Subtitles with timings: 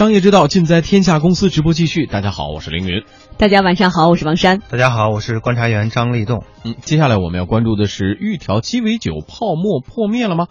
[0.00, 2.06] 商业之道尽在天下公司直播继续。
[2.06, 3.04] 大家好，我是凌云。
[3.36, 4.62] 大家晚上好，我是王珊。
[4.70, 6.42] 大家好，我是观察员张立栋。
[6.64, 10.46] 嗯，接下来我们要关注的是玉条鸡尾酒泡沫破灭了吗？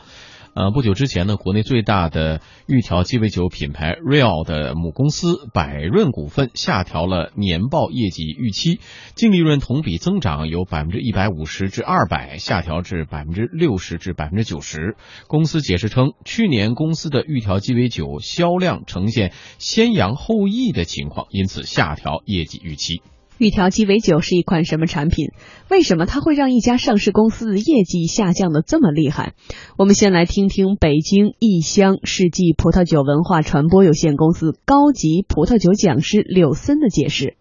[0.59, 8.81] 呃，不久之前呢，国内最大的玉条鸡尾酒品牌 Real 的母公司百润股份下调了年报业绩预期，
[9.15, 14.97] 净利润同比增长由百分之一百五十至二百下调至百分之六十至百分之九十。
[15.27, 23.01] 公司解释称，去年公司的玉条鸡尾酒销量呈现先扬后抑的情况，因此下调业绩预期。
[23.39, 25.31] 玉条鸡尾酒是一款什么产品？
[25.69, 29.33] 为什么它会让一家上市公司的业绩下降的这么厉害？
[29.77, 37.37] 我们先来听听北京异香世纪葡萄酒文化传播有限公司高级葡萄酒讲师柳森的解释。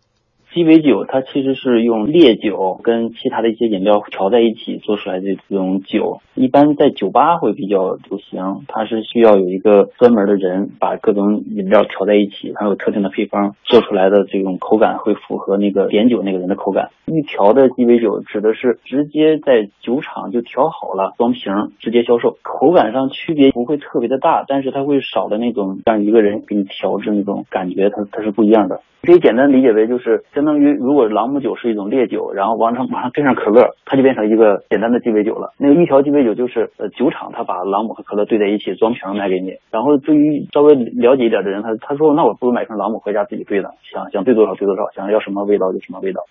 [0.55, 8.65] 鸡尾酒它其实是用烈酒跟其他的一些饮料调在一起做出来的这种酒，一般在酒吧会比较流行。
[8.67, 16.89] 它是需要有一个专门的人把各种饮料调在一起，还有特定的配方做出来的这种口感会符合那个点酒那个人的口感。
[17.07, 28.81] 预调的鸡尾酒指的是直接在酒厂就调好了装瓶直接销售，口感上区别不会特别的大，但是它会少的那种让一个人给你调制那种感觉，它它是不一样的。
[29.01, 35.53] 可以简单理解为就是相当于，如果朗姆酒是一种烈酒，然后往上马上跟上可乐，它就变成一个简单的鸡尾酒了。
[35.59, 39.55] 那个一条鸡尾酒就是呃酒厂他把朗姆和可乐兑在一起装瓶卖给你。
[39.73, 46.23] 然后对于稍微了解一点的人，他他说那我不如买瓶朗姆回家自己兑呢，想想兑多少兑多少，想要什么味道就什么味道。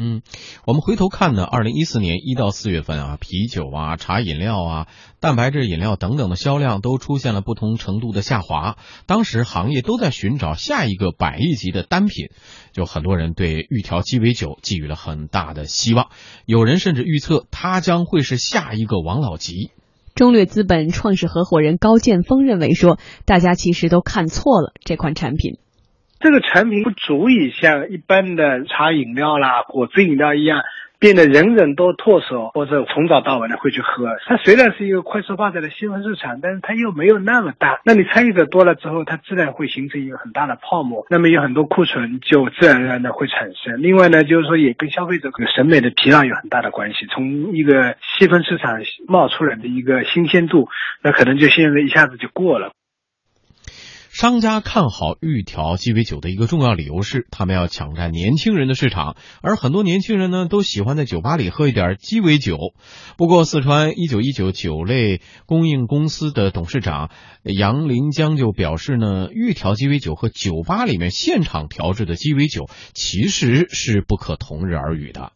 [0.00, 0.22] 嗯，
[0.64, 4.86] 我们回头看呢，二零一四年一到四月份啊，啤酒啊、茶饮料啊、
[5.18, 8.76] 蛋白质饮料等等的销量都出现了不同程度的下滑。
[9.06, 12.28] 当时行业都在寻找下一个百亿级的单品，
[12.72, 16.10] 就很多人对玉条鸡尾酒寄予了很大的希望，
[16.46, 19.72] 有人甚至预测它将会是下一个王老吉。
[20.14, 25.58] 中略资本创始合伙人高建峰认为说，大家其实都看错了这款产品。
[26.20, 30.62] 这个产品不足以像一般的茶饮料啦、果汁饮料一样，
[30.98, 34.16] 变得人人都唾手或者从早到晚的会去喝。
[34.26, 37.80] 它虽然是一个快速发展的细分市场，但是它又没有那么大。
[37.84, 43.80] 那你参与者多了之后，它自然会形成一个很大的泡沫，那么有很多库存就自然而然的会产生。
[43.80, 47.06] 另外呢，就是说也跟消费者审美的疲劳有很大的关系。
[47.06, 50.68] 从一个细分市场冒出来的一个新鲜度，
[51.00, 52.72] 那可能就现在一下子就过了。
[54.10, 62.56] 商家看好预调鸡尾酒的一个重要理由是，他们要抢占年轻人的市场，而很多年轻人呢都喜欢在酒吧里喝一点鸡尾酒。
[63.16, 67.10] 不过，四川一九一九酒类供应公司的董事长
[67.42, 75.32] 杨林江就表示呢，预调鸡尾酒和酒吧里面现场调制的鸡尾酒其实是不可同日而语的。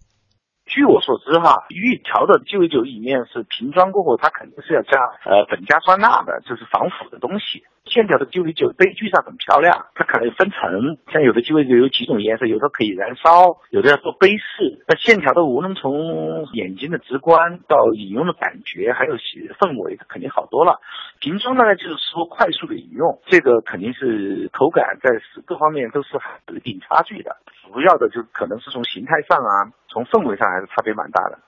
[0.73, 7.63] 据我所知，哈，玉条的鸡尾酒里面是瓶装过后，它肯定是要加呃苯加酸钠的，就是防腐的东西。
[7.85, 14.83] 线条的鸡尾酒杯具上很漂亮，它可能分层，像有的鸡尾酒有几种颜色，有的可以燃烧，有的要做杯式。
[14.89, 20.81] 那线条的无论从眼睛的直观到饮用的感觉，还有氛围，它肯定好多了。
[21.19, 25.11] 瓶装呢，就是说快速的饮用，这个肯定是口感在
[25.45, 26.09] 各方面都是
[26.49, 27.37] 有一定差距的。
[27.73, 31.39] 主要的就可能是从形态上啊，从氛围上还是差别蛮大的。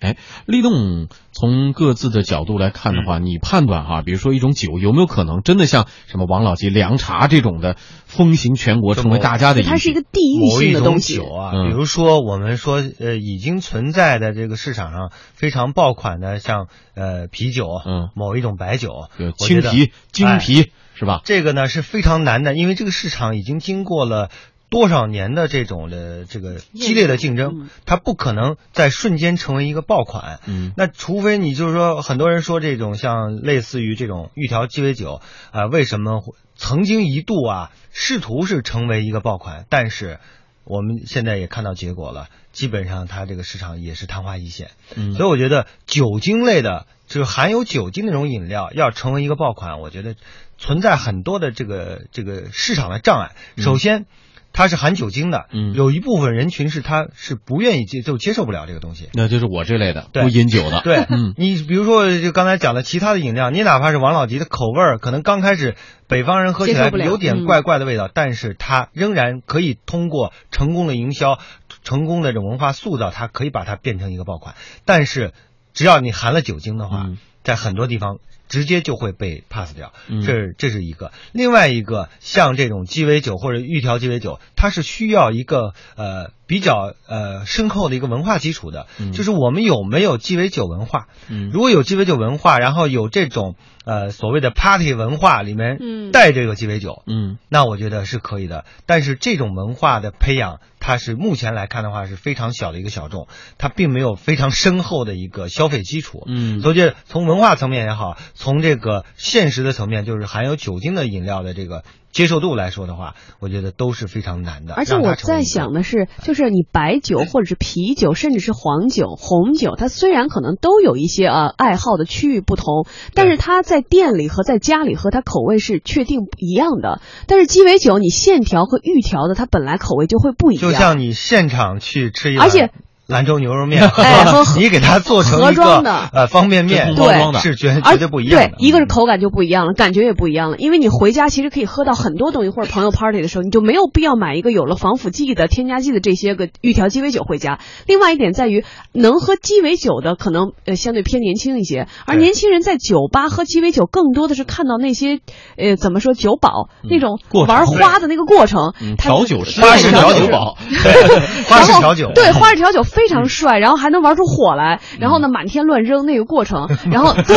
[0.00, 0.16] 哎，
[0.46, 9.62] 立栋从各自的角度来看的话，你判断哈，比如说一种酒有没有可能真的像什么王老吉凉茶这种的风行全国，成为大家的？
[9.62, 11.52] 它是一个地域性的东西啊。
[11.66, 16.66] 比如说我们说呃已经存在的这个市场上非常爆款的，像
[16.96, 21.20] 呃啤酒，嗯，某一种白酒，对青啤、金啤是吧？
[21.22, 24.30] 这个呢是非常难的，因为这个市场已经经过了。
[24.72, 30.40] 多少年的这种的这个激烈的竞争，它不可能在瞬间成为一个爆款。
[30.46, 36.22] 嗯，那除非你就是说，很多人说这种像类似于这种玉条鸡尾酒啊，为什么
[36.56, 39.66] 曾经一度啊试图是成为一个爆款？
[39.68, 40.20] 但是
[40.64, 44.70] 我们现在也看到结果了，基本上它这个市场也是昙花一现。
[44.96, 50.14] 嗯，所以我觉得酒精类的，就是含有酒精那种饮料要成为一个爆款，我觉得
[50.56, 53.32] 存在很多的这个这个市场的障碍。
[53.58, 54.06] 首先。
[54.52, 65.74] 它是含酒精的，嗯，有一部分人群是他是不愿意接就接受不了这个东西，那就是我这类的不饮酒的，对，嗯，你比如说就刚才讲的其他的饮料，你哪怕是王老吉的口味儿，可能刚开始
[66.06, 71.38] 北方人喝起来有点怪怪的味道，但是它仍然可以通过成功的营销、
[71.82, 74.54] 成功的这种文化塑造，它可以把它变成一个爆款。
[74.84, 75.32] 但是
[75.72, 77.06] 只要你含了酒精的话，
[77.42, 78.18] 在很多地方。
[78.52, 79.92] 直接就会被 pass 掉，
[80.24, 81.12] 这这是一个。
[81.32, 84.62] 另外一个，像这种鸡尾酒或者玉条鸡尾酒，它。
[84.62, 91.06] 它是需要一个呃比较呃深厚的一个文化基础的，就是我们有没有鸡尾酒文化？
[91.30, 93.56] 嗯，如果有鸡尾酒文化，然后有这种
[93.86, 95.78] 呃所谓的 party 文化里面
[96.12, 98.66] 带这个鸡尾酒，嗯，那我觉得是可以的。
[98.84, 106.22] 但是这种文化的培养，它是目前来看的话是非常小的一个小众，它并没有非常深厚的一个消费基础。
[106.26, 111.82] 嗯，所以从文化层面也好，从这个现实的层面，就是含有酒精的饮料的这个。
[112.12, 114.74] 接受度来说的话，我觉得都是非常难的。
[114.74, 127.00] 而且我在想的是，就是你白酒或者是啤酒，甚至是黄酒、红酒，它虽然可能都有一些呃爱好的区域不同，但是它在店里和在家里和它口味是确定一样的。
[127.26, 130.70] 但是鸡尾酒，你现调和预调的，它本来口味就会不一样。
[130.70, 132.70] 就像你现场去吃一而且。
[133.06, 134.24] 兰州牛肉面，哎，
[134.56, 136.10] 你给它做成盒装的。
[136.12, 138.48] 呃方便面，对，是绝绝对不一样的。
[138.48, 140.56] 对，一个是口感就不一样了，感觉也不一样了。
[140.56, 147.58] 因为你回家其实可以喝到很多东西，或者朋友 party 的时候，你就没有必要买一个有了防腐剂的、添加剂的这些个预调鸡尾酒回家。
[147.86, 155.20] 另外一点在于，能喝鸡尾酒的可能呃相对偏年轻一些，而年轻人在酒吧喝鸡尾酒，更多的是看到那些
[155.58, 160.56] 呃怎么说酒保那种玩花的那个过程，调酒师花式调酒保，
[161.48, 163.72] 花式调酒，对，花式调酒非常帅，然后。
[163.82, 167.36] 还能玩出火来，然后呢，满天乱扔那个过程， 然后对，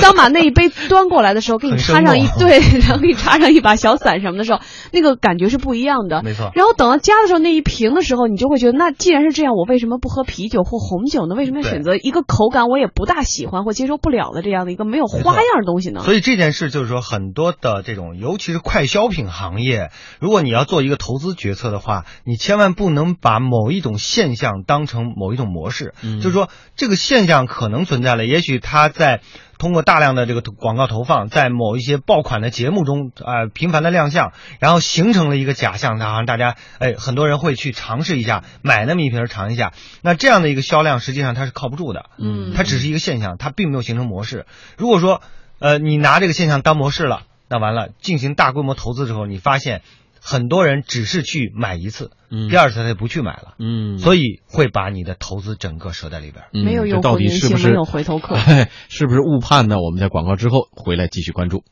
[0.00, 4.60] 当把那一杯端过来的时候，给你插上一对，然后给你插上一把小伞什么的时候，
[4.92, 6.22] 那个感觉是不一样的。
[6.22, 6.52] 没错。
[6.54, 11.34] 然后等到加的时候，那一瓶的时候，你就会觉得，那既然是这样，我为什么不喝啤酒或红酒呢？
[11.34, 16.02] 为什么要选择一个口感我也不大喜欢或接受不了的这样的一个没有花样的东西呢？
[16.04, 25.94] 所以这件事就是说，很多的这种，尤其是快消品行业，如果你要做一个投资决策的话，你千万不能把某一种现象当成某一种模式。
[26.02, 29.22] 是，就是说这个现象可能存在了，也许他在
[29.58, 39.72] 通过大量的这个广告投放，在某一些爆款的节目中啊频繁的亮相，然后形成了一个假象，好像大家哎很多人会去尝试一下，买那么一瓶尝一下，
[40.02, 44.46] 那这样的一个销量实际上它是靠不住的，嗯，它只是一个现象，它并没有形成模式。
[44.76, 45.22] 如果说
[45.58, 49.82] 呃你拿这个现象当模式了，那完了进行大规模投资之后，你发现。
[50.20, 58.36] 很多人只是去买一次，嗯，第二次他就不去买了，嗯，所以会把你的投资整个折在里边，没有这到底是不是没有回头客？
[58.88, 59.80] 是不是误判呢？
[59.80, 61.64] 我们在广告之后回来继续关注。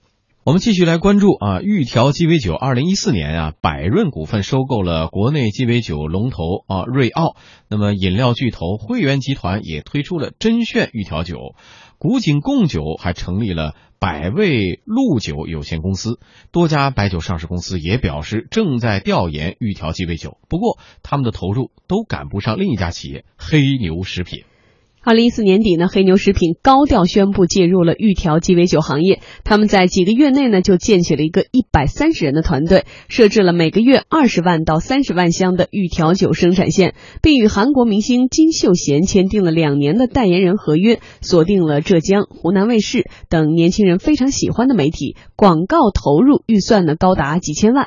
[0.45, 7.37] 我们继续来关注啊，玉条鸡尾酒二零一四年啊，百润股份收购了国内鸡尾酒龙头啊瑞奥，
[7.69, 11.55] 那么饮料巨头汇源集团也推出了真炫玉条酒。
[11.99, 16.21] 古井贡酒还成立了百味鹿酒有限公司，
[16.53, 24.45] 多家白酒上市公司也表示正在调研预调鸡尾酒，不过他们的投入都赶不上另一家企业黑牛食品。
[25.05, 29.21] 二零一四年底呢，黑牛食品高调宣布介入了预调鸡尾酒行业。
[29.45, 47.87] 他们在几个月内呢，就建起了一个一百三十人的团队，设置了每个月二十万到三十万箱的预调酒生产线，并与韩国明星金秀贤签订了两年的代言人合约，锁定了浙江、湖南卫视等年轻人非常喜欢的媒体，广告投入预算呢高达几千万。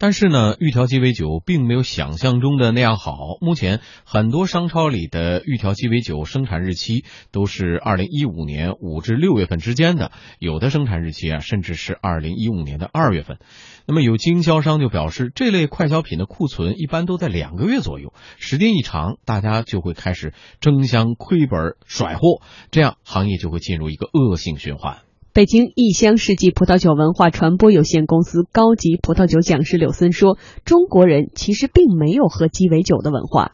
[0.00, 3.36] 但是呢，玉条鸡尾酒并没有想象中的那样好。
[3.42, 13.40] 目前很多商超里的玉条鸡尾酒生产日期都是二零一五年五至六月份之间的，有的生产日期啊，甚至是二零一五年的二月份。
[13.86, 25.09] 那么有经销商就表示，这类快消品的库存一般都在两个月左右，时间一长，大家就会开始争相亏本甩货，这样行业就会进入一个恶性循环。
[25.40, 33.52] 北京异乡世纪葡萄酒文化传播有限公司高级葡萄酒讲师柳森说：“中国人其实并没有喝鸡尾酒的文化。”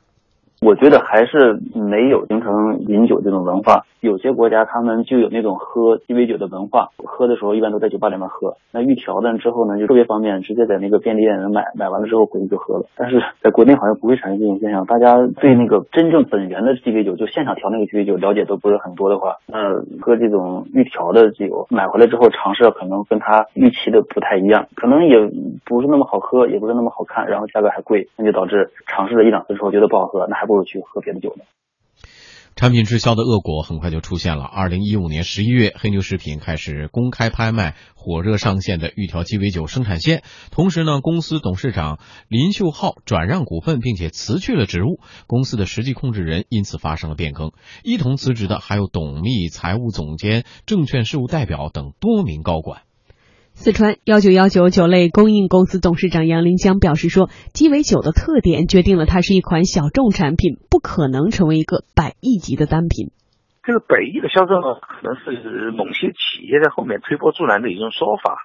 [0.67, 3.85] 我觉得还是没有形成饮酒这种文化。
[4.01, 8.57] 有些国家他们就有那种喝鸡尾酒的文化，喝的时候一般都在酒吧里面喝。
[8.73, 12.85] 那预调的之后呢，就特别方便，直接在那个便利店能买，买完了之后回去就喝了。
[12.97, 14.85] 但是在国内好像不会产生这种现象。
[14.87, 25.17] 大家对那个真正本源的鸡尾酒，就现场调那个鸡尾酒了解都不是很多的话，那喝这种预调的酒，买回来之后尝试可能跟他预期的不太一样，可能也
[25.65, 31.45] 不是那么好喝，也不是那么好看，然后价格还贵，那就导致尝试了一两次之后觉得不好喝，那还不过去喝别的酒呢。
[32.59, 34.45] 产品滞销的恶果很快就出现了。
[34.45, 47.53] 二零一五年十一月，黑牛食品开始公开拍卖火热上线的玉条鸡尾酒生产线，同时呢，公司董事长林秀浩转让股份，并且辞去了职务，公司的实际控制人因此发生了变更。
[47.85, 52.86] 一同辞职的还有董秘、财务总监、证券事务代表等多名高管。
[53.59, 63.17] 四川幺九幺九酒类供应公司董事长杨林江表示说：“鸡尾酒的特点决定了它是一款小众产品，不可能成为一个百亿级的单品。
[63.65, 68.45] 这个百亿的销售呢，可能是某些企业在后面推波助澜的一种说法，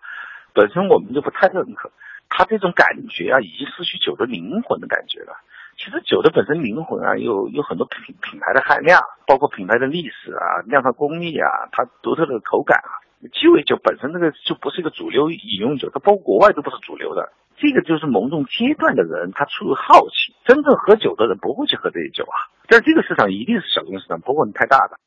[0.55, 1.91] 本身我们就不太认可。
[2.29, 5.35] 它这种感觉啊，已经失去酒的灵魂的感觉了。
[5.75, 13.10] 其实酒的本身灵魂啊，有有很多品品牌的含量，包括品牌的历史啊、酿造工艺啊、它独特的口感啊。
[13.29, 17.29] 鸡尾酒本身这个就不是一个主流饮用酒，它包括国外都不是主流的。
[17.61, 22.49] 这个就是某种阶段的人，他出于好奇，真正喝酒的人不会去喝这些酒啊。
[22.67, 24.97] 但这个市场一定是小众市场，不会太大的。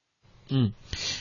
[0.50, 0.73] 嗯，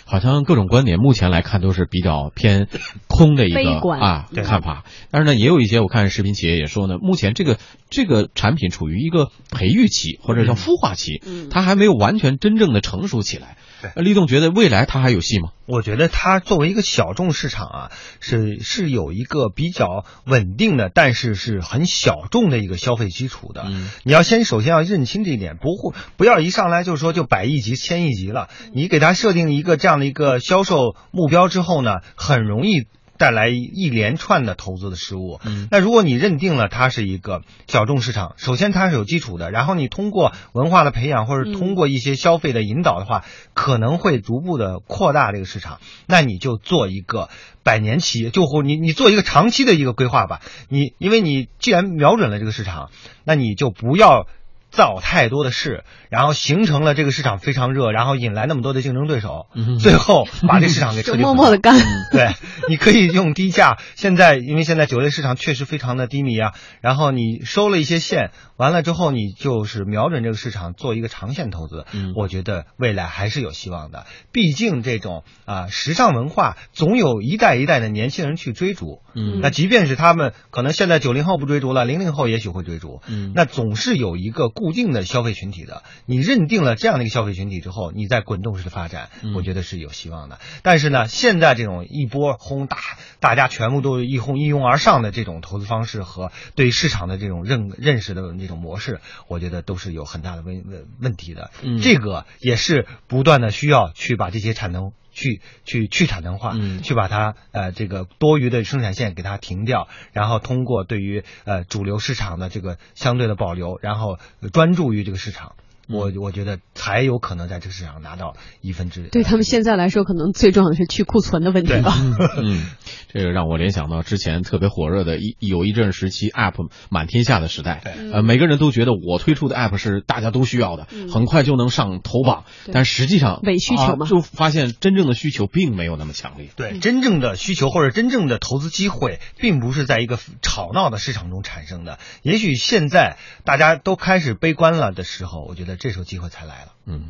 [0.05, 2.67] 好像各种观点目前来看都是比较偏
[3.07, 4.83] 空的一个啊看法。
[5.09, 7.57] 但是呢，也有一些我看食品企业也说呢，目前这个
[7.89, 13.57] 这个产品处于一个培育期或者叫孵化期，它还没有完全真正的成熟起来。
[13.95, 15.49] 立栋觉得未来它还有戏吗？
[15.65, 23.65] 我觉得它作为一个小众市场啊，是是有一个比较稳定的，但是是很小众的一个消费基础的。
[24.03, 28.49] 你要先首先要认清这一点，不会不要一上来就说就百亿级、千亿级了。
[28.73, 32.87] 你给它设定一个这样的一个销售目标之后呢，很容易。
[33.17, 35.39] 带来一连串的投资的失误。
[35.45, 45.79] 嗯，那如果你认定了它是一个小众市场，首先它是有基础的，然后你通过文化的培养或者通过一些消费的引导的话，可能会逐步的扩大这个市场。
[46.07, 47.29] 那你就做一个
[47.63, 50.41] 百年企业，就或你你做一个长期的一个规划吧。
[50.69, 52.89] 你因为你既然瞄准了这个市场，
[53.23, 54.27] 那你就不要。
[54.73, 59.45] 造太多的事，然后形成了这个市场非常热，然后引来那么多的竞争对手，
[59.79, 61.77] 最后把这市场给彻底 默默的干。
[62.11, 62.33] 对，
[62.67, 63.77] 你可以用低价。
[63.93, 71.85] 现在因为现在酒类市场确实非常的低迷啊，然后你收了一些线，完了之后你就是瞄准这个市场做一个长线投资。
[71.91, 74.07] 嗯，我觉得未来还是有希望的。
[74.31, 79.03] 毕竟这种啊时尚文化总有一代一代的年轻人去追逐。
[79.13, 83.01] 嗯，那即便是他们可能现在九零后不追逐了，零零后也许会追逐。
[83.07, 84.49] 嗯，那总是有一个。
[84.63, 90.39] 固定的消费群体的，你认定了这样的一个消费群体之后，你再滚动式的发展，我觉得是有希望的。
[90.61, 92.77] 但是呢，现在这种一波轰大，
[93.19, 101.51] 大家全部都一哄一拥而上的这种投资方式和对市场的这种认认识的这种模式，我觉得都是有很大的问问问题的。
[101.81, 104.93] 这个也是不断的需要去把这些产能。
[105.13, 114.17] 去去去产能化，去把它呃这个多余的生产线给它停掉，然后通过对于呃主流市场的这个相对的保留，然后
[114.51, 115.55] 专注于这个市场。
[115.89, 119.03] 我我觉得才有可能在这个市场拿到一分之。
[119.03, 121.93] 对他们现在来说，可能最重要的是去库存的问题吧。
[122.37, 122.63] 嗯，
[123.11, 126.55] 这个让我联想到之前特别火热的一有一阵时期，App
[126.89, 127.81] 满天下的时代。
[127.83, 128.11] 对。
[128.13, 132.45] 呃，每个人都觉得我推出的 App 是大家都需要的，很快就能上头榜。
[132.71, 136.47] 但实际上伪需求嘛，就发现真正的需求并没有那么强烈。
[136.55, 141.99] 对，真正的需求或者真正的投资机会，并不是在一个吵闹的市场中产生的。
[142.21, 145.72] 也许现在大家都开始悲观了的时候，我觉得。
[145.75, 146.73] 这时候机会才来了。
[146.85, 147.09] 嗯。